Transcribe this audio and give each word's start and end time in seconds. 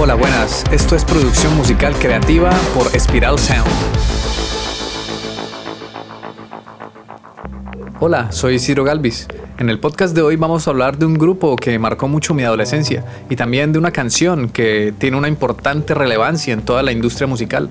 Hola, 0.00 0.14
buenas. 0.14 0.62
Esto 0.70 0.94
es 0.94 1.04
producción 1.04 1.56
musical 1.56 1.92
creativa 1.92 2.50
por 2.72 2.86
Spiral 2.96 3.36
Sound. 3.36 3.66
Hola, 7.98 8.30
soy 8.30 8.60
Ciro 8.60 8.84
Galvis. 8.84 9.26
En 9.58 9.68
el 9.68 9.80
podcast 9.80 10.14
de 10.14 10.22
hoy 10.22 10.36
vamos 10.36 10.68
a 10.68 10.70
hablar 10.70 10.98
de 10.98 11.06
un 11.06 11.14
grupo 11.14 11.56
que 11.56 11.76
marcó 11.80 12.06
mucho 12.06 12.32
mi 12.32 12.44
adolescencia 12.44 13.04
y 13.28 13.34
también 13.34 13.72
de 13.72 13.80
una 13.80 13.90
canción 13.90 14.50
que 14.50 14.94
tiene 14.96 15.16
una 15.16 15.26
importante 15.26 15.94
relevancia 15.94 16.54
en 16.54 16.62
toda 16.62 16.84
la 16.84 16.92
industria 16.92 17.26
musical. 17.26 17.68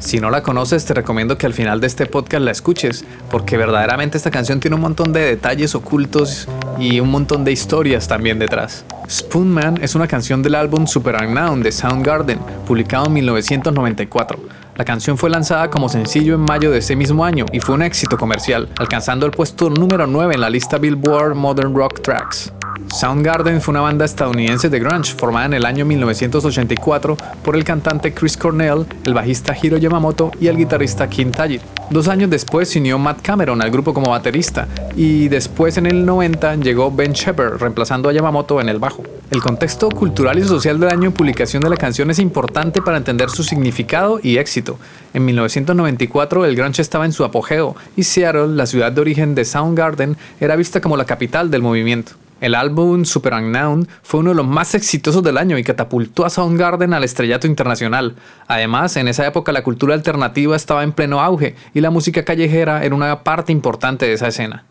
Si 0.00 0.18
no 0.18 0.30
la 0.30 0.42
conoces, 0.42 0.84
te 0.84 0.94
recomiendo 0.94 1.38
que 1.38 1.46
al 1.46 1.54
final 1.54 1.80
de 1.80 1.86
este 1.86 2.06
podcast 2.06 2.42
la 2.42 2.50
escuches, 2.50 3.04
porque 3.30 3.56
verdaderamente 3.56 4.16
esta 4.16 4.32
canción 4.32 4.58
tiene 4.58 4.74
un 4.74 4.82
montón 4.82 5.12
de 5.12 5.20
detalles 5.20 5.76
ocultos 5.76 6.48
y 6.76 6.98
un 6.98 7.12
montón 7.12 7.44
de 7.44 7.52
historias 7.52 8.08
también 8.08 8.40
detrás. 8.40 8.84
Spoonman 9.10 9.82
es 9.82 9.96
una 9.96 10.06
canción 10.06 10.40
del 10.40 10.54
álbum 10.54 10.86
Super 10.86 11.16
Unknown 11.16 11.64
de 11.64 11.72
Soundgarden, 11.72 12.38
publicado 12.64 13.06
en 13.06 13.14
1994. 13.14 14.38
La 14.76 14.84
canción 14.84 15.18
fue 15.18 15.30
lanzada 15.30 15.68
como 15.68 15.88
sencillo 15.88 16.36
en 16.36 16.42
mayo 16.42 16.70
de 16.70 16.78
ese 16.78 16.94
mismo 16.94 17.24
año 17.24 17.44
y 17.52 17.58
fue 17.58 17.74
un 17.74 17.82
éxito 17.82 18.16
comercial, 18.16 18.68
alcanzando 18.78 19.26
el 19.26 19.32
puesto 19.32 19.68
número 19.68 20.06
9 20.06 20.34
en 20.34 20.40
la 20.40 20.48
lista 20.48 20.78
Billboard 20.78 21.34
Modern 21.34 21.74
Rock 21.74 22.02
Tracks. 22.02 22.52
Soundgarden 22.94 23.60
fue 23.60 23.72
una 23.72 23.80
banda 23.80 24.04
estadounidense 24.04 24.68
de 24.68 24.78
grunge 24.78 25.14
formada 25.14 25.46
en 25.46 25.54
el 25.54 25.64
año 25.64 25.84
1984 25.84 27.16
por 27.42 27.56
el 27.56 27.64
cantante 27.64 28.12
Chris 28.12 28.36
Cornell, 28.36 28.86
el 29.04 29.14
bajista 29.14 29.56
Hiro 29.60 29.78
Yamamoto 29.78 30.32
y 30.40 30.48
el 30.48 30.56
guitarrista 30.56 31.08
Kim 31.08 31.30
Tajir. 31.30 31.60
Dos 31.90 32.08
años 32.08 32.30
después 32.30 32.68
se 32.68 32.78
unió 32.78 32.98
Matt 32.98 33.20
Cameron 33.22 33.62
al 33.62 33.70
grupo 33.70 33.92
como 33.92 34.10
baterista 34.10 34.68
y 34.96 35.28
después 35.28 35.76
en 35.76 35.86
el 35.86 36.06
90 36.06 36.56
llegó 36.56 36.90
Ben 36.90 37.12
Shepard 37.12 37.58
reemplazando 37.58 38.08
a 38.08 38.12
Yamamoto 38.12 38.60
en 38.60 38.68
el 38.68 38.78
bajo. 38.78 39.02
El 39.30 39.40
contexto 39.40 39.88
cultural 39.88 40.38
y 40.38 40.44
social 40.44 40.78
del 40.78 40.90
año 40.90 41.10
de 41.10 41.16
publicación 41.16 41.62
de 41.62 41.70
la 41.70 41.76
canción 41.76 42.10
es 42.10 42.18
importante 42.18 42.82
para 42.82 42.96
entender 42.96 43.30
su 43.30 43.42
significado 43.42 44.20
y 44.22 44.38
éxito. 44.38 44.78
En 45.14 45.24
1994 45.24 46.44
el 46.44 46.56
grunge 46.56 46.82
estaba 46.82 47.06
en 47.06 47.12
su 47.12 47.24
apogeo 47.24 47.74
y 47.96 48.02
Seattle, 48.02 48.48
la 48.48 48.66
ciudad 48.66 48.92
de 48.92 49.00
origen 49.00 49.34
de 49.34 49.44
Soundgarden, 49.44 50.16
era 50.40 50.56
vista 50.56 50.80
como 50.80 50.96
la 50.96 51.06
capital 51.06 51.50
del 51.50 51.62
movimiento. 51.62 52.12
El 52.40 52.54
álbum 52.54 53.04
Super 53.04 53.34
Unknown 53.34 53.86
fue 54.02 54.20
uno 54.20 54.30
de 54.30 54.36
los 54.36 54.46
más 54.46 54.74
exitosos 54.74 55.22
del 55.22 55.36
año 55.36 55.58
y 55.58 55.62
catapultó 55.62 56.24
a 56.24 56.30
Soundgarden 56.30 56.94
al 56.94 57.04
estrellato 57.04 57.46
internacional. 57.46 58.16
Además, 58.48 58.96
en 58.96 59.08
esa 59.08 59.26
época 59.26 59.52
la 59.52 59.62
cultura 59.62 59.94
alternativa 59.94 60.56
estaba 60.56 60.82
en 60.82 60.92
pleno 60.92 61.20
auge 61.20 61.54
y 61.74 61.80
la 61.80 61.90
música 61.90 62.24
callejera 62.24 62.82
era 62.82 62.94
una 62.94 63.22
parte 63.24 63.52
importante 63.52 64.06
de 64.06 64.14
esa 64.14 64.28
escena. 64.28 64.64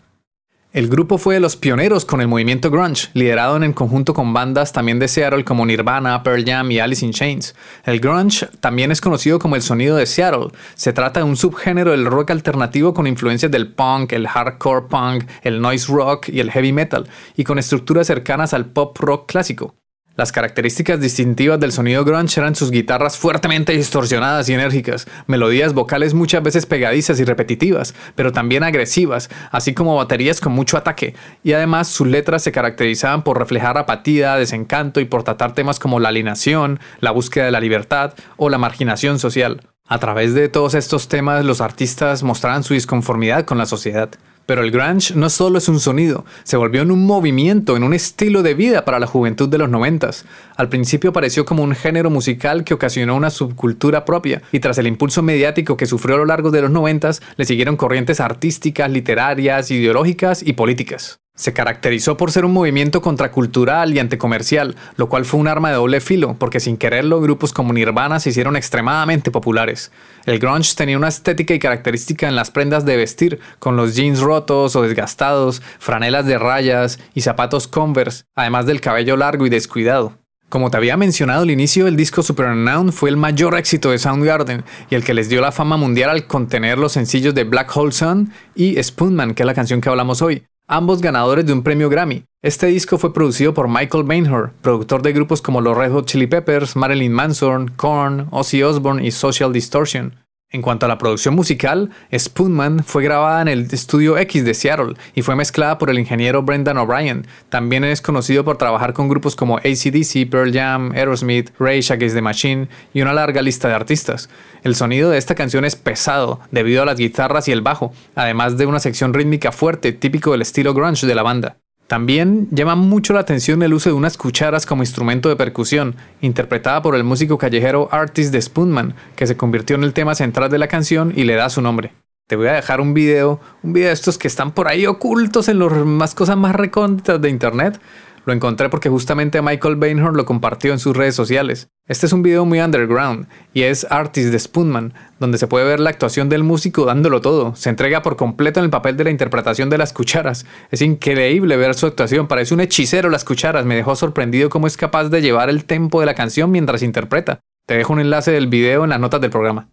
El 0.71 0.87
grupo 0.87 1.17
fue 1.17 1.33
de 1.33 1.39
los 1.39 1.55
pioneros 1.55 2.05
con 2.05 2.21
el 2.21 2.27
movimiento 2.27 2.69
grunge, 2.69 3.09
liderado 3.15 3.57
en 3.57 3.63
el 3.63 3.73
conjunto 3.73 4.13
con 4.13 4.33
bandas 4.33 4.71
también 4.71 4.99
de 4.99 5.07
Seattle 5.07 5.43
como 5.43 5.65
Nirvana, 5.65 6.21
Pearl 6.21 6.45
Jam 6.45 6.69
y 6.69 6.77
Alice 6.77 7.03
in 7.03 7.11
Chains. 7.11 7.55
El 7.85 7.99
grunge 7.99 8.45
también 8.59 8.91
es 8.91 9.01
conocido 9.01 9.39
como 9.39 9.55
el 9.55 9.63
sonido 9.63 9.95
de 9.95 10.05
Seattle. 10.05 10.49
Se 10.75 10.93
trata 10.93 11.21
de 11.21 11.25
un 11.25 11.37
subgénero 11.37 11.89
del 11.89 12.05
rock 12.05 12.29
alternativo 12.29 12.93
con 12.93 13.07
influencias 13.07 13.51
del 13.51 13.73
punk, 13.73 14.13
el 14.13 14.27
hardcore 14.27 14.85
punk, 14.87 15.23
el 15.41 15.59
noise 15.59 15.91
rock 15.91 16.29
y 16.29 16.39
el 16.39 16.51
heavy 16.51 16.71
metal, 16.71 17.09
y 17.35 17.45
con 17.45 17.57
estructuras 17.57 18.05
cercanas 18.05 18.53
al 18.53 18.67
pop 18.67 18.95
rock 18.99 19.27
clásico. 19.27 19.73
Las 20.19 20.33
características 20.33 20.99
distintivas 20.99 21.61
del 21.61 21.71
sonido 21.71 22.03
grunge 22.03 22.41
eran 22.41 22.53
sus 22.53 22.71
guitarras 22.71 23.17
fuertemente 23.17 23.71
distorsionadas 23.71 24.49
y 24.49 24.53
enérgicas, 24.53 25.07
melodías 25.27 25.73
vocales 25.73 26.13
muchas 26.13 26.43
veces 26.43 26.65
pegadizas 26.65 27.21
y 27.21 27.23
repetitivas, 27.23 27.95
pero 28.15 28.33
también 28.33 28.63
agresivas, 28.63 29.29
así 29.49 29.73
como 29.73 29.95
baterías 29.95 30.41
con 30.41 30.51
mucho 30.51 30.75
ataque, 30.75 31.15
y 31.41 31.53
además 31.53 31.87
sus 31.87 32.05
letras 32.05 32.43
se 32.43 32.51
caracterizaban 32.51 33.23
por 33.23 33.39
reflejar 33.39 33.77
apatía, 33.77 34.35
desencanto 34.35 34.99
y 34.99 35.05
por 35.05 35.23
tratar 35.23 35.53
temas 35.53 35.79
como 35.79 36.01
la 36.01 36.09
alienación, 36.09 36.81
la 36.99 37.11
búsqueda 37.11 37.45
de 37.45 37.51
la 37.51 37.61
libertad 37.61 38.13
o 38.35 38.49
la 38.49 38.57
marginación 38.57 39.19
social. 39.19 39.61
A 39.87 39.99
través 39.99 40.33
de 40.33 40.49
todos 40.49 40.73
estos 40.73 41.07
temas 41.07 41.45
los 41.45 41.61
artistas 41.61 42.23
mostraban 42.23 42.65
su 42.65 42.73
disconformidad 42.73 43.45
con 43.45 43.57
la 43.57 43.65
sociedad. 43.65 44.09
Pero 44.49 44.63
el 44.63 44.71
grunge 44.71 45.13
no 45.13 45.29
solo 45.29 45.59
es 45.59 45.69
un 45.69 45.79
sonido, 45.79 46.25
se 46.41 46.57
volvió 46.57 46.81
en 46.81 46.89
un 46.89 47.05
movimiento, 47.05 47.77
en 47.77 47.83
un 47.83 47.93
estilo 47.93 48.41
de 48.41 48.55
vida 48.55 48.83
para 48.83 48.97
la 48.97 49.05
juventud 49.05 49.47
de 49.47 49.59
los 49.59 49.69
noventas. 49.69 50.25
Al 50.57 50.69
principio 50.69 51.11
apareció 51.11 51.45
como 51.45 51.61
un 51.61 51.75
género 51.75 52.09
musical 52.09 52.63
que 52.63 52.73
ocasionó 52.73 53.15
una 53.15 53.29
subcultura 53.29 54.05
propia, 54.05 54.41
y 54.51 54.59
tras 54.59 54.79
el 54.79 54.87
impulso 54.87 55.21
mediático 55.21 55.77
que 55.77 55.85
sufrió 55.85 56.15
a 56.15 56.17
lo 56.17 56.25
largo 56.25 56.49
de 56.49 56.63
los 56.63 56.71
noventas, 56.71 57.21
le 57.37 57.45
siguieron 57.45 57.77
corrientes 57.77 58.19
artísticas, 58.19 58.89
literarias, 58.89 59.69
ideológicas 59.69 60.41
y 60.41 60.53
políticas. 60.53 61.19
Se 61.39 61.53
caracterizó 61.53 62.17
por 62.17 62.33
ser 62.33 62.43
un 62.43 62.51
movimiento 62.51 63.01
contracultural 63.01 63.93
y 63.93 63.99
anticomercial, 63.99 64.75
lo 64.97 65.07
cual 65.07 65.23
fue 65.23 65.39
un 65.39 65.47
arma 65.47 65.69
de 65.69 65.75
doble 65.75 66.01
filo, 66.01 66.35
porque 66.37 66.59
sin 66.59 66.75
quererlo 66.75 67.21
grupos 67.21 67.53
como 67.53 67.71
Nirvana 67.71 68.19
se 68.19 68.31
hicieron 68.31 68.57
extremadamente 68.57 69.31
populares. 69.31 69.89
El 70.25 70.39
grunge 70.39 70.75
tenía 70.75 70.97
una 70.97 71.07
estética 71.07 71.53
y 71.53 71.59
característica 71.59 72.27
en 72.27 72.35
las 72.35 72.51
prendas 72.51 72.83
de 72.83 72.97
vestir, 72.97 73.39
con 73.59 73.77
los 73.77 73.95
jeans 73.95 74.19
rotos 74.19 74.75
o 74.75 74.81
desgastados, 74.81 75.61
franelas 75.79 76.25
de 76.25 76.37
rayas 76.37 76.99
y 77.13 77.21
zapatos 77.21 77.69
Converse, 77.69 78.25
además 78.35 78.65
del 78.65 78.81
cabello 78.81 79.15
largo 79.15 79.45
y 79.45 79.49
descuidado. 79.49 80.17
Como 80.49 80.69
te 80.69 80.75
había 80.75 80.97
mencionado 80.97 81.43
al 81.43 81.51
inicio, 81.51 81.87
el 81.87 81.95
disco 81.95 82.21
Super 82.21 82.47
Unknown 82.47 82.91
fue 82.91 83.09
el 83.09 83.15
mayor 83.15 83.55
éxito 83.57 83.91
de 83.91 83.99
Soundgarden 83.99 84.65
y 84.89 84.95
el 84.95 85.05
que 85.05 85.13
les 85.13 85.29
dio 85.29 85.39
la 85.39 85.53
fama 85.53 85.77
mundial 85.77 86.09
al 86.09 86.27
contener 86.27 86.77
los 86.77 86.91
sencillos 86.91 87.33
de 87.33 87.45
Black 87.45 87.71
Hole 87.77 87.93
Sun 87.93 88.33
y 88.55 88.75
Spoonman, 88.83 89.35
que 89.35 89.43
es 89.43 89.47
la 89.47 89.53
canción 89.53 89.79
que 89.79 89.87
hablamos 89.87 90.21
hoy 90.21 90.43
ambos 90.69 91.01
ganadores 91.01 91.45
de 91.45 91.51
un 91.51 91.63
premio 91.63 91.89
Grammy. 91.89 92.23
Este 92.41 92.67
disco 92.67 92.97
fue 92.97 93.11
producido 93.11 93.53
por 93.53 93.67
Michael 93.67 94.05
Bainhor, 94.05 94.53
productor 94.61 95.01
de 95.01 95.11
grupos 95.11 95.41
como 95.41 95.59
los 95.59 95.75
Red 95.75 95.91
Hot 95.91 96.05
Chili 96.05 96.27
Peppers, 96.27 96.75
Marilyn 96.75 97.11
Manson, 97.11 97.69
Korn, 97.75 98.27
Ozzy 98.31 98.63
Osbourne 98.63 99.05
y 99.05 99.11
Social 99.11 99.51
Distortion. 99.51 100.18
En 100.51 100.63
cuanto 100.63 100.87
a 100.87 100.89
la 100.89 100.97
producción 100.97 101.35
musical, 101.35 101.91
Spoonman 102.11 102.83
fue 102.83 103.03
grabada 103.03 103.43
en 103.43 103.47
el 103.49 103.67
Estudio 103.71 104.17
X 104.17 104.43
de 104.43 104.55
Seattle 104.55 104.95
y 105.13 105.21
fue 105.21 105.35
mezclada 105.35 105.77
por 105.77 105.91
el 105.91 105.99
ingeniero 105.99 106.41
Brendan 106.41 106.79
O'Brien. 106.79 107.27
También 107.49 107.83
es 107.83 108.01
conocido 108.01 108.43
por 108.43 108.57
trabajar 108.57 108.93
con 108.93 109.09
grupos 109.09 109.35
como 109.35 109.57
ACDC, 109.57 110.27
Pearl 110.27 110.51
Jam, 110.51 110.91
Aerosmith, 110.93 111.51
Rage 111.59 111.93
Against 111.93 112.15
the 112.15 112.23
Machine 112.23 112.67
y 112.95 113.03
una 113.03 113.13
larga 113.13 113.43
lista 113.43 113.67
de 113.67 113.75
artistas. 113.75 114.27
El 114.63 114.73
sonido 114.73 115.11
de 115.11 115.19
esta 115.19 115.35
canción 115.35 115.65
es 115.65 115.75
pesado 115.75 116.39
debido 116.49 116.81
a 116.81 116.85
las 116.87 116.97
guitarras 116.97 117.47
y 117.47 117.51
el 117.51 117.61
bajo, 117.61 117.93
además 118.15 118.57
de 118.57 118.65
una 118.65 118.79
sección 118.79 119.13
rítmica 119.13 119.51
fuerte 119.51 119.93
típico 119.93 120.31
del 120.31 120.41
estilo 120.41 120.73
grunge 120.73 121.05
de 121.05 121.13
la 121.13 121.21
banda. 121.21 121.57
También 121.89 122.47
llama 122.51 122.75
mucho 122.75 123.13
la 123.13 123.21
atención 123.21 123.63
el 123.63 123.73
uso 123.73 123.89
de 123.89 123.95
unas 123.95 124.15
cucharas 124.15 124.67
como 124.67 124.83
instrumento 124.83 125.27
de 125.27 125.35
percusión, 125.35 125.95
interpretada 126.21 126.83
por 126.83 126.95
el 126.95 127.03
músico 127.03 127.39
callejero 127.39 127.89
Artist 127.91 128.31
de 128.31 128.39
Spoonman, 128.39 128.93
que 129.15 129.25
se 129.25 129.35
convirtió 129.35 129.75
en 129.75 129.83
el 129.83 129.93
tema 129.93 130.13
central 130.13 130.51
de 130.51 130.59
la 130.59 130.67
canción 130.67 131.11
y 131.15 131.23
le 131.23 131.33
da 131.33 131.49
su 131.49 131.63
nombre. 131.63 131.93
Te 132.27 132.35
voy 132.35 132.45
a 132.45 132.53
dejar 132.53 132.79
un 132.79 132.93
video, 132.93 133.39
un 133.63 133.73
video 133.73 133.87
de 133.87 133.95
estos 133.95 134.19
que 134.19 134.27
están 134.27 134.51
por 134.51 134.67
ahí 134.67 134.85
ocultos 134.85 135.47
en 135.47 135.57
las 135.97 136.13
cosas 136.13 136.37
más 136.37 136.55
recónditas 136.55 137.19
de 137.19 137.31
internet, 137.31 137.81
lo 138.29 138.33
encontré 138.33 138.69
porque 138.69 138.89
justamente 138.89 139.41
Michael 139.41 139.75
Bainhorn 139.75 140.15
lo 140.15 140.25
compartió 140.25 140.71
en 140.71 140.79
sus 140.79 140.95
redes 140.95 141.15
sociales. 141.15 141.69
Este 141.87 142.05
es 142.05 142.13
un 142.13 142.21
video 142.21 142.45
muy 142.45 142.59
underground 142.59 143.27
y 143.53 143.63
es 143.63 143.87
Artist 143.89 144.29
de 144.29 144.37
Spoonman, 144.37 144.93
donde 145.19 145.39
se 145.39 145.47
puede 145.47 145.65
ver 145.65 145.79
la 145.79 145.89
actuación 145.89 146.29
del 146.29 146.43
músico 146.43 146.85
dándolo 146.85 147.21
todo. 147.21 147.55
Se 147.55 147.69
entrega 147.69 148.03
por 148.03 148.15
completo 148.15 148.59
en 148.59 148.65
el 148.65 148.69
papel 148.69 148.95
de 148.97 149.05
la 149.05 149.09
interpretación 149.09 149.71
de 149.71 149.79
las 149.79 149.93
cucharas. 149.93 150.45
Es 150.69 150.81
increíble 150.83 151.57
ver 151.57 151.73
su 151.73 151.87
actuación, 151.87 152.27
parece 152.27 152.53
un 152.53 152.61
hechicero 152.61 153.09
las 153.09 153.25
cucharas. 153.25 153.65
Me 153.65 153.75
dejó 153.75 153.95
sorprendido 153.95 154.49
cómo 154.49 154.67
es 154.67 154.77
capaz 154.77 155.09
de 155.09 155.21
llevar 155.21 155.49
el 155.49 155.65
tempo 155.65 155.99
de 155.99 156.05
la 156.05 156.13
canción 156.13 156.51
mientras 156.51 156.83
interpreta. 156.83 157.39
Te 157.65 157.77
dejo 157.77 157.93
un 157.93 157.99
enlace 157.99 158.31
del 158.31 158.47
video 158.47 158.83
en 158.83 158.91
las 158.91 158.99
notas 158.99 159.21
del 159.21 159.31
programa. 159.31 159.69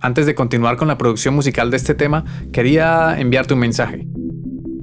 Antes 0.00 0.26
de 0.26 0.34
continuar 0.34 0.76
con 0.76 0.88
la 0.88 0.98
producción 0.98 1.34
musical 1.34 1.70
de 1.70 1.78
este 1.78 1.94
tema, 1.94 2.24
quería 2.52 3.18
enviarte 3.18 3.54
un 3.54 3.60
mensaje. 3.60 4.06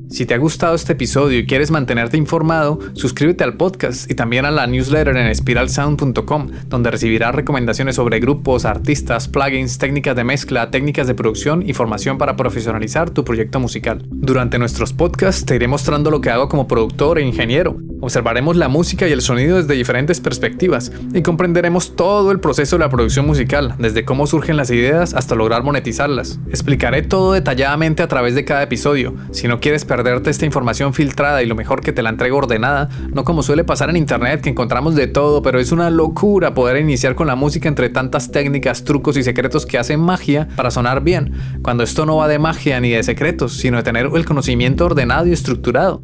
Si 0.10 0.26
te 0.26 0.34
ha 0.34 0.38
gustado 0.38 0.76
este 0.76 0.94
episodio 0.94 1.40
y 1.40 1.46
quieres 1.46 1.72
mantenerte 1.72 2.18
informado, 2.18 2.80
suscríbete 2.94 3.44
al 3.44 3.58
podcast 3.58 4.10
y 4.12 4.16
también 4.16 4.46
a 4.46 4.52
la 4.52 4.68
newsletter 4.68 5.16
en 5.18 5.34
spiralsound.com, 5.34 6.50
donde 6.68 6.92
recibirás 6.92 7.34
recomendaciones 7.34 7.96
sobre 7.96 8.20
grupos, 8.20 8.66
artistas, 8.66 9.28
plugins, 9.28 9.78
técnicas 9.78 10.16
de 10.16 10.24
mezcla, 10.24 10.70
técnicas 10.70 11.08
de 11.08 11.16
producción 11.16 11.68
y 11.68 11.74
formación 11.74 12.18
para 12.18 12.36
profesionalizar 12.36 13.10
tu 13.10 13.24
proyecto 13.24 13.60
musical. 13.60 14.04
Durante 14.10 14.60
nuestros 14.60 14.94
podcasts 14.94 15.46
te 15.46 15.56
iré 15.56 15.68
mostrando 15.68 16.12
lo 16.12 16.22
que 16.22 16.30
hago 16.30 16.48
como 16.50 16.68
productor 16.68 17.20
e 17.20 17.24
ingeniero. 17.24 17.78
Observaremos 18.04 18.56
la 18.56 18.68
música 18.68 19.08
y 19.08 19.12
el 19.12 19.22
sonido 19.22 19.58
desde 19.58 19.74
diferentes 19.74 20.20
perspectivas 20.20 20.92
y 21.14 21.24
comprenderemos 21.24 21.96
todo 21.96 22.32
el 22.32 22.40
proceso 22.40 22.76
de 22.76 22.82
la 22.82 22.90
producción 22.90 23.26
musical, 23.26 23.76
desde 23.80 24.06
cómo 24.06 24.28
surgen 24.28 24.58
las 24.58 24.70
ideas 24.70 25.16
hasta 25.16 25.34
lograr 25.34 25.64
monetizarlas. 25.64 26.40
Explicaré 26.50 27.02
todo 27.02 27.34
detalladamente 27.34 28.04
a 28.04 28.08
través 28.08 28.36
de 28.36 28.46
cada 28.46 28.62
episodio. 28.62 29.16
Si 29.32 29.48
no 29.48 29.60
quieres 29.60 29.86
perder 29.86 30.04
perderte 30.04 30.32
esta 30.32 30.46
información 30.46 30.94
filtrada 30.94 31.42
y 31.44 31.46
lo 31.46 31.56
mejor 31.56 31.80
que 31.80 31.94
te 31.94 32.04
la 32.04 32.10
entrego 32.10 32.38
ordenada, 32.38 32.90
no 33.14 33.24
como 33.24 33.42
suele 33.42 33.64
pasar 33.64 33.90
en 33.90 33.96
internet 33.96 34.42
que 34.42 34.50
encontramos 34.50 34.96
de 34.96 35.08
todo, 35.08 35.42
pero 35.42 35.62
es 35.62 35.72
una 35.72 35.90
locura 35.90 36.54
poder 36.54 36.76
iniciar 36.82 37.16
con 37.16 37.28
la 37.28 37.38
música 37.38 37.70
entre 37.70 37.90
tantas 37.90 38.32
técnicas, 38.32 38.84
trucos 38.84 39.16
y 39.16 39.24
secretos 39.24 39.66
que 39.66 39.78
hacen 39.78 40.02
magia 40.02 40.50
para 40.58 40.72
sonar 40.72 41.04
bien, 41.04 41.32
cuando 41.62 41.84
esto 41.84 42.06
no 42.06 42.18
va 42.18 42.28
de 42.28 42.38
magia 42.38 42.82
ni 42.82 42.90
de 42.90 43.02
secretos, 43.02 43.54
sino 43.54 43.78
de 43.78 43.84
tener 43.84 44.10
el 44.14 44.26
conocimiento 44.26 44.86
ordenado 44.86 45.26
y 45.26 45.32
estructurado. 45.32 46.04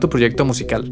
tu 0.00 0.08
proyecto 0.08 0.44
musical. 0.44 0.90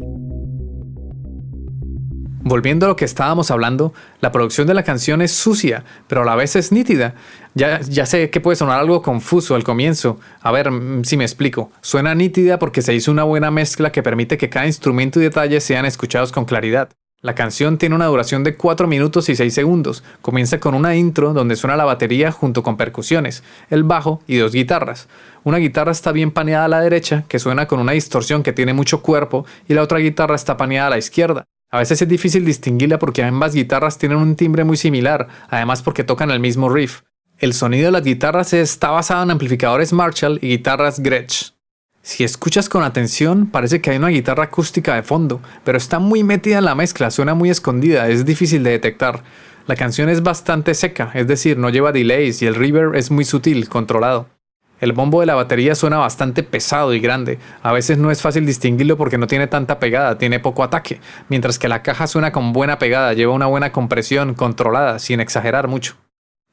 Volviendo 2.47 2.85
a 2.85 2.89
lo 2.89 2.95
que 2.95 3.03
estábamos 3.03 3.51
hablando, 3.51 3.93
la 4.21 4.31
producción 4.31 4.67
de 4.67 4.73
la 4.73 4.83
canción 4.83 5.21
es 5.21 5.33
sucia, 5.33 5.83
pero 6.07 6.21
a 6.21 6.25
la 6.25 6.35
vez 6.35 6.55
es 6.55 6.71
nítida. 6.71 7.13
Ya, 7.55 7.81
ya 7.81 8.05
sé 8.05 8.29
que 8.29 8.39
puede 8.39 8.55
sonar 8.55 8.79
algo 8.79 9.01
confuso 9.01 9.53
al 9.53 9.65
comienzo. 9.65 10.17
A 10.41 10.51
ver 10.51 10.71
mm, 10.71 11.03
si 11.03 11.17
me 11.17 11.25
explico. 11.25 11.71
Suena 11.81 12.15
nítida 12.15 12.57
porque 12.57 12.81
se 12.81 12.93
hizo 12.93 13.11
una 13.11 13.23
buena 13.23 13.51
mezcla 13.51 13.91
que 13.91 14.01
permite 14.01 14.37
que 14.37 14.49
cada 14.49 14.65
instrumento 14.65 15.19
y 15.19 15.23
detalle 15.23 15.59
sean 15.59 15.85
escuchados 15.85 16.31
con 16.31 16.45
claridad. 16.45 16.89
La 17.21 17.33
canción 17.33 17.79
tiene 17.79 17.95
una 17.95 18.05
duración 18.05 18.43
de 18.43 18.55
4 18.55 18.87
minutos 18.87 19.27
y 19.27 19.35
6 19.35 19.51
segundos. 19.51 20.03
Comienza 20.21 20.59
con 20.59 20.75
una 20.75 20.95
intro 20.95 21.33
donde 21.33 21.55
suena 21.55 21.75
la 21.75 21.83
batería 21.83 22.31
junto 22.31 22.61
con 22.61 22.77
percusiones, 22.77 23.43
el 23.71 23.83
bajo 23.83 24.21
y 24.27 24.37
dos 24.37 24.53
guitarras. 24.53 25.07
Una 25.47 25.59
guitarra 25.59 25.93
está 25.93 26.11
bien 26.11 26.31
paneada 26.31 26.65
a 26.65 26.67
la 26.67 26.81
derecha, 26.81 27.23
que 27.29 27.39
suena 27.39 27.67
con 27.67 27.79
una 27.79 27.93
distorsión 27.93 28.43
que 28.43 28.51
tiene 28.51 28.73
mucho 28.73 29.01
cuerpo, 29.01 29.45
y 29.69 29.75
la 29.75 29.81
otra 29.81 29.99
guitarra 29.99 30.35
está 30.35 30.57
paneada 30.57 30.87
a 30.87 30.89
la 30.89 30.97
izquierda. 30.97 31.45
A 31.71 31.77
veces 31.77 32.01
es 32.01 32.07
difícil 32.09 32.43
distinguirla 32.43 32.99
porque 32.99 33.23
ambas 33.23 33.53
guitarras 33.53 33.97
tienen 33.97 34.17
un 34.17 34.35
timbre 34.35 34.65
muy 34.65 34.75
similar, 34.75 35.29
además 35.47 35.83
porque 35.83 36.03
tocan 36.03 36.31
el 36.31 36.41
mismo 36.41 36.67
riff. 36.67 37.03
El 37.37 37.53
sonido 37.53 37.85
de 37.85 37.91
las 37.93 38.03
guitarras 38.03 38.51
está 38.51 38.89
basado 38.89 39.23
en 39.23 39.31
amplificadores 39.31 39.93
Marshall 39.93 40.37
y 40.41 40.49
guitarras 40.49 40.99
Gretsch. 40.99 41.53
Si 42.01 42.25
escuchas 42.25 42.67
con 42.67 42.83
atención, 42.83 43.47
parece 43.47 43.79
que 43.79 43.91
hay 43.91 43.97
una 43.99 44.09
guitarra 44.09 44.43
acústica 44.43 44.95
de 44.95 45.03
fondo, 45.03 45.39
pero 45.63 45.77
está 45.77 45.99
muy 45.99 46.25
metida 46.25 46.57
en 46.57 46.65
la 46.65 46.75
mezcla, 46.75 47.09
suena 47.09 47.35
muy 47.35 47.49
escondida, 47.49 48.09
es 48.09 48.25
difícil 48.25 48.63
de 48.63 48.71
detectar. 48.71 49.23
La 49.65 49.77
canción 49.77 50.09
es 50.09 50.23
bastante 50.23 50.73
seca, 50.73 51.09
es 51.13 51.25
decir, 51.25 51.57
no 51.57 51.69
lleva 51.69 51.93
delays 51.93 52.41
y 52.41 52.47
el 52.47 52.55
reverb 52.55 52.95
es 52.95 53.11
muy 53.11 53.23
sutil, 53.23 53.69
controlado. 53.69 54.27
El 54.79 54.93
bombo 54.93 55.21
de 55.21 55.25
la 55.25 55.35
batería 55.35 55.73
suena 55.73 55.97
bastante 55.97 56.43
pesado 56.43 56.93
y 56.93 56.99
grande. 56.99 57.39
A 57.63 57.71
veces 57.71 57.97
no 57.97 58.11
es 58.11 58.21
fácil 58.21 58.45
distinguirlo 58.45 58.95
porque 58.95 59.17
no 59.17 59.25
tiene 59.25 59.47
tanta 59.47 59.79
pegada, 59.79 60.17
tiene 60.17 60.39
poco 60.39 60.63
ataque, 60.63 61.01
mientras 61.29 61.57
que 61.57 61.67
la 61.67 61.81
caja 61.81 62.05
suena 62.05 62.31
con 62.31 62.53
buena 62.53 62.77
pegada, 62.77 63.13
lleva 63.13 63.33
una 63.33 63.47
buena 63.47 63.71
compresión 63.71 64.35
controlada, 64.35 64.99
sin 64.99 65.19
exagerar 65.19 65.67
mucho. 65.67 65.95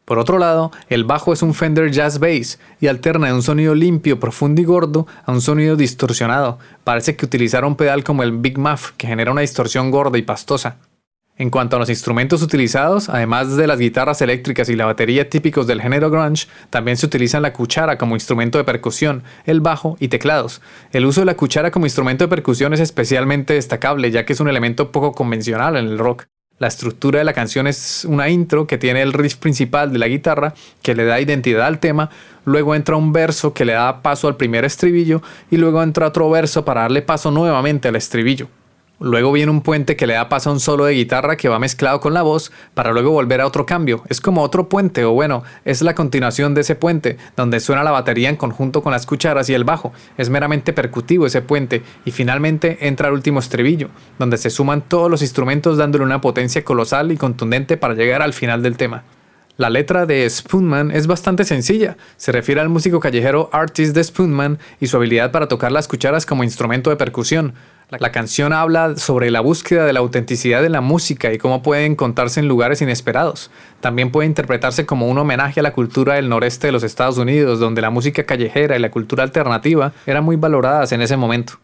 Por 0.04 0.18
otro 0.18 0.38
lado, 0.38 0.70
el 0.88 1.04
bajo 1.04 1.32
es 1.32 1.42
un 1.42 1.54
Fender 1.54 1.90
Jazz 1.90 2.18
Bass 2.18 2.58
y 2.78 2.88
alterna 2.88 3.28
de 3.28 3.32
un 3.32 3.42
sonido 3.42 3.74
limpio, 3.74 4.20
profundo 4.20 4.60
y 4.60 4.64
gordo 4.64 5.06
a 5.24 5.32
un 5.32 5.40
sonido 5.40 5.76
distorsionado. 5.76 6.58
Parece 6.82 7.16
que 7.16 7.24
utilizaron 7.24 7.72
un 7.72 7.76
pedal 7.76 8.04
como 8.04 8.22
el 8.22 8.32
Big 8.32 8.58
Muff, 8.58 8.92
que 8.98 9.06
genera 9.06 9.32
una 9.32 9.40
distorsión 9.40 9.90
gorda 9.90 10.18
y 10.18 10.22
pastosa. 10.22 10.76
En 11.36 11.50
cuanto 11.50 11.74
a 11.74 11.78
los 11.80 11.90
instrumentos 11.90 12.42
utilizados, 12.42 13.08
además 13.08 13.56
de 13.56 13.66
las 13.66 13.80
guitarras 13.80 14.22
eléctricas 14.22 14.68
y 14.68 14.76
la 14.76 14.86
batería 14.86 15.28
típicos 15.28 15.66
del 15.66 15.82
género 15.82 16.08
grunge, 16.08 16.46
también 16.70 16.96
se 16.96 17.06
utiliza 17.06 17.40
la 17.40 17.52
cuchara 17.52 17.98
como 17.98 18.14
instrumento 18.14 18.56
de 18.56 18.62
percusión, 18.62 19.24
el 19.44 19.60
bajo 19.60 19.96
y 19.98 20.06
teclados. 20.06 20.62
El 20.92 21.06
uso 21.06 21.22
de 21.22 21.24
la 21.24 21.34
cuchara 21.34 21.72
como 21.72 21.86
instrumento 21.86 22.22
de 22.22 22.28
percusión 22.28 22.72
es 22.72 22.78
especialmente 22.78 23.54
destacable 23.54 24.12
ya 24.12 24.24
que 24.24 24.32
es 24.32 24.38
un 24.38 24.48
elemento 24.48 24.92
poco 24.92 25.10
convencional 25.10 25.76
en 25.76 25.86
el 25.86 25.98
rock. 25.98 26.26
La 26.58 26.68
estructura 26.68 27.18
de 27.18 27.24
la 27.24 27.32
canción 27.32 27.66
es 27.66 28.06
una 28.08 28.28
intro 28.28 28.68
que 28.68 28.78
tiene 28.78 29.02
el 29.02 29.12
riff 29.12 29.34
principal 29.34 29.92
de 29.92 29.98
la 29.98 30.06
guitarra 30.06 30.54
que 30.82 30.94
le 30.94 31.04
da 31.04 31.20
identidad 31.20 31.66
al 31.66 31.80
tema, 31.80 32.10
luego 32.44 32.76
entra 32.76 32.94
un 32.94 33.12
verso 33.12 33.52
que 33.52 33.64
le 33.64 33.72
da 33.72 34.02
paso 34.02 34.28
al 34.28 34.36
primer 34.36 34.64
estribillo 34.64 35.20
y 35.50 35.56
luego 35.56 35.82
entra 35.82 36.06
otro 36.06 36.30
verso 36.30 36.64
para 36.64 36.82
darle 36.82 37.02
paso 37.02 37.32
nuevamente 37.32 37.88
al 37.88 37.96
estribillo. 37.96 38.48
Luego 39.04 39.32
viene 39.32 39.50
un 39.50 39.60
puente 39.60 39.96
que 39.96 40.06
le 40.06 40.14
da 40.14 40.30
paso 40.30 40.48
a 40.48 40.54
un 40.54 40.60
solo 40.60 40.86
de 40.86 40.94
guitarra 40.94 41.36
que 41.36 41.50
va 41.50 41.58
mezclado 41.58 42.00
con 42.00 42.14
la 42.14 42.22
voz 42.22 42.50
para 42.72 42.90
luego 42.90 43.10
volver 43.10 43.42
a 43.42 43.46
otro 43.46 43.66
cambio. 43.66 44.02
Es 44.08 44.18
como 44.18 44.40
otro 44.40 44.70
puente 44.70 45.04
o 45.04 45.12
bueno, 45.12 45.42
es 45.66 45.82
la 45.82 45.94
continuación 45.94 46.54
de 46.54 46.62
ese 46.62 46.74
puente 46.74 47.18
donde 47.36 47.60
suena 47.60 47.84
la 47.84 47.90
batería 47.90 48.30
en 48.30 48.36
conjunto 48.36 48.82
con 48.82 48.92
las 48.92 49.04
cucharas 49.04 49.50
y 49.50 49.52
el 49.52 49.64
bajo. 49.64 49.92
Es 50.16 50.30
meramente 50.30 50.72
percutivo 50.72 51.26
ese 51.26 51.42
puente 51.42 51.82
y 52.06 52.12
finalmente 52.12 52.88
entra 52.88 53.08
el 53.08 53.14
último 53.14 53.40
estribillo, 53.40 53.90
donde 54.18 54.38
se 54.38 54.48
suman 54.48 54.80
todos 54.80 55.10
los 55.10 55.20
instrumentos 55.20 55.76
dándole 55.76 56.02
una 56.02 56.22
potencia 56.22 56.64
colosal 56.64 57.12
y 57.12 57.18
contundente 57.18 57.76
para 57.76 57.92
llegar 57.92 58.22
al 58.22 58.32
final 58.32 58.62
del 58.62 58.78
tema. 58.78 59.04
La 59.58 59.68
letra 59.68 60.06
de 60.06 60.28
Spoonman 60.28 60.90
es 60.90 61.06
bastante 61.06 61.44
sencilla. 61.44 61.98
Se 62.16 62.32
refiere 62.32 62.62
al 62.62 62.70
músico 62.70 63.00
callejero 63.00 63.50
Artist 63.52 63.94
de 63.94 64.02
Spoonman 64.02 64.58
y 64.80 64.86
su 64.86 64.96
habilidad 64.96 65.30
para 65.30 65.46
tocar 65.46 65.72
las 65.72 65.88
cucharas 65.88 66.24
como 66.24 66.42
instrumento 66.42 66.88
de 66.88 66.96
percusión. 66.96 67.52
La 67.98 68.12
canción 68.12 68.52
habla 68.52 68.96
sobre 68.96 69.30
la 69.30 69.40
búsqueda 69.40 69.84
de 69.84 69.92
la 69.92 70.00
autenticidad 70.00 70.62
de 70.62 70.68
la 70.68 70.80
música 70.80 71.32
y 71.32 71.38
cómo 71.38 71.62
puede 71.62 71.84
encontrarse 71.84 72.40
en 72.40 72.48
lugares 72.48 72.82
inesperados. 72.82 73.50
También 73.80 74.10
puede 74.10 74.28
interpretarse 74.28 74.86
como 74.86 75.08
un 75.08 75.18
homenaje 75.18 75.60
a 75.60 75.62
la 75.62 75.72
cultura 75.72 76.14
del 76.14 76.28
noreste 76.28 76.68
de 76.68 76.72
los 76.72 76.82
Estados 76.82 77.18
Unidos, 77.18 77.60
donde 77.60 77.82
la 77.82 77.90
música 77.90 78.24
callejera 78.24 78.76
y 78.76 78.80
la 78.80 78.90
cultura 78.90 79.22
alternativa 79.22 79.92
eran 80.06 80.24
muy 80.24 80.36
valoradas 80.36 80.92
en 80.92 81.02
ese 81.02 81.16
momento. 81.16 81.54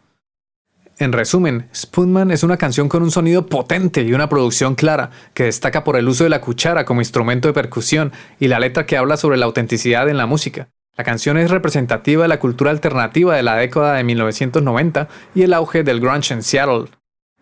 En 0.98 1.12
resumen, 1.12 1.68
Spoonman 1.74 2.30
es 2.30 2.42
una 2.42 2.58
canción 2.58 2.90
con 2.90 3.02
un 3.02 3.10
sonido 3.10 3.46
potente 3.46 4.02
y 4.02 4.12
una 4.12 4.28
producción 4.28 4.74
clara, 4.74 5.10
que 5.32 5.44
destaca 5.44 5.82
por 5.82 5.96
el 5.96 6.06
uso 6.06 6.24
de 6.24 6.30
la 6.30 6.42
cuchara 6.42 6.84
como 6.84 7.00
instrumento 7.00 7.48
de 7.48 7.54
percusión 7.54 8.12
y 8.38 8.48
la 8.48 8.60
letra 8.60 8.84
que 8.84 8.98
habla 8.98 9.16
sobre 9.16 9.38
la 9.38 9.46
autenticidad 9.46 10.10
en 10.10 10.18
la 10.18 10.26
música. 10.26 10.68
La 11.00 11.04
canción 11.04 11.38
es 11.38 11.50
representativa 11.50 12.24
de 12.24 12.28
la 12.28 12.38
cultura 12.38 12.70
alternativa 12.70 13.34
de 13.34 13.42
la 13.42 13.56
década 13.56 13.94
de 13.94 14.04
1990 14.04 15.08
y 15.34 15.44
el 15.44 15.54
auge 15.54 15.82
del 15.82 15.98
grunge 15.98 16.34
en 16.34 16.42
Seattle. 16.42 16.90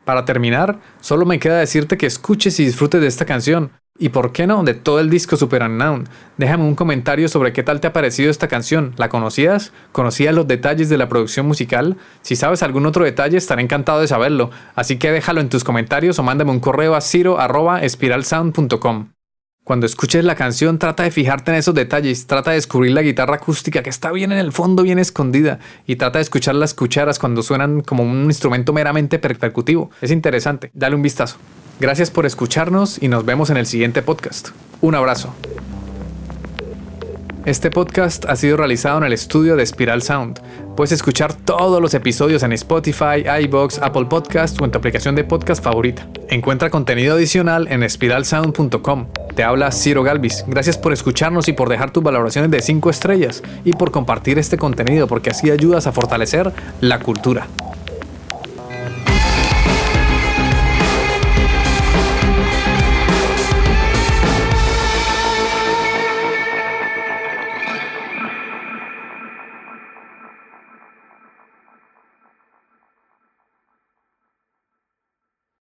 Para 0.05 0.25
terminar, 0.25 0.79
solo 1.01 1.27
me 1.27 1.41
queda 1.41 1.59
decirte 1.59 1.97
que 1.97 2.07
escuches 2.07 2.61
y 2.61 2.65
disfrutes 2.65 3.01
de 3.01 3.09
esta 3.09 3.27
canción, 3.27 3.73
y 3.99 4.11
por 4.11 4.31
qué 4.31 4.47
no, 4.47 4.63
de 4.63 4.75
todo 4.75 5.01
el 5.01 5.11
disco 5.11 5.37
Super 5.37 5.65
Unknown. 5.65 6.09
Déjame 6.37 6.63
un 6.63 6.77
comentario 6.77 7.27
sobre 7.27 7.53
qué 7.53 7.65
tal 7.65 7.81
te 7.81 7.89
ha 7.89 7.93
parecido 7.93 8.31
esta 8.31 8.47
canción. 8.47 8.95
¿La 8.97 9.09
conocías? 9.09 9.73
¿Conocías 9.91 10.33
los 10.33 10.47
detalles 10.47 10.89
de 10.89 10.99
la 10.99 11.09
producción 11.09 11.45
musical? 11.45 11.97
Si 12.23 12.37
sabes 12.37 12.63
algún 12.63 12.87
otro 12.87 13.05
detalle, 13.05 13.39
estaré 13.39 13.63
encantado 13.63 14.01
de 14.01 14.07
saberlo. 14.07 14.53
Así 14.77 14.99
que 14.99 15.11
déjalo 15.11 15.41
en 15.41 15.49
tus 15.49 15.65
comentarios 15.65 16.17
o 16.21 16.23
mándame 16.23 16.53
un 16.53 16.61
correo 16.61 16.95
a 16.95 17.01
ciro.espiralsound.com. 17.01 19.18
Cuando 19.69 19.85
escuches 19.85 20.25
la 20.25 20.35
canción, 20.35 20.79
trata 20.79 21.03
de 21.03 21.11
fijarte 21.11 21.51
en 21.51 21.59
esos 21.59 21.75
detalles, 21.75 22.27
trata 22.27 22.53
de 22.53 22.57
descubrir 22.57 22.93
la 22.93 23.03
guitarra 23.03 23.35
acústica 23.35 23.83
que 23.83 23.91
está 23.91 24.11
bien 24.11 24.33
en 24.33 24.39
el 24.39 24.51
fondo, 24.51 24.83
bien 24.83 24.99
escondida, 24.99 25.59
y 25.87 25.97
trata 25.97 26.21
de 26.21 26.23
escuchar 26.23 26.55
las 26.55 26.73
cucharas 26.73 27.19
cuando 27.19 27.43
suenan 27.43 27.83
como 27.83 28.03
un 28.03 28.25
instrumento 28.25 28.73
meramente 28.73 29.19
percutivo. 29.19 29.91
Es 30.01 30.11
interesante, 30.11 30.71
dale 30.73 30.97
un 30.97 31.03
vistazo. 31.03 31.37
Gracias 31.81 32.11
por 32.11 32.25
escucharnos 32.25 33.03
y 33.03 33.09
nos 33.09 33.27
vemos 33.27 33.51
en 33.51 33.59
el 33.59 33.67
siguiente 33.67 34.01
podcast. 34.01 34.53
Un 34.81 34.95
abrazo. 34.95 35.35
Este 37.49 37.71
podcast 37.71 38.27
ha 38.27 38.37
sido 38.37 38.59
realizado 38.59 38.99
en 38.99 39.05
el 39.05 39.15
estudio 39.15 39.57
de 39.57 39.65
Spiral 39.65 40.03
Sound. 40.03 40.39
Puedes 40.77 40.93
escuchar 40.93 41.33
todos 41.33 41.81
los 41.81 41.95
episodios 41.95 42.43
en 42.43 42.53
Spotify, 42.53 43.25
iBox, 43.45 43.79
Apple 43.79 44.05
Podcast 44.05 44.61
o 44.61 44.67
en 44.67 44.71
tu 44.71 44.77
aplicación 44.77 45.15
de 45.15 45.25
podcast 45.25 45.65
favorita. 45.65 46.07
Encuentra 46.29 46.69
contenido 46.69 47.15
adicional 47.15 47.67
en 47.71 47.89
spiralsound.com. 47.89 49.07
Te 49.35 49.45
habla 49.45 49.73
Ciro 49.73 50.03
Galvis. 50.03 50.45
Gracias 50.47 50.77
por 50.77 50.93
escucharnos 50.93 51.49
y 51.49 51.55
por 51.55 51.71
dejar 51.71 51.91
tus 51.91 52.03
valoraciones 52.03 52.51
de 52.51 52.61
5 52.61 52.91
estrellas 52.91 53.43
y 53.65 53.73
por 53.73 53.93
compartir 53.93 54.39
este 54.39 54.59
contenido 54.59 55.07
porque 55.07 55.31
así 55.31 55.51
ayudas 55.51 55.87
a 55.87 55.93
fortalecer 55.93 56.53
la 56.83 57.01
cultura. 57.01 57.47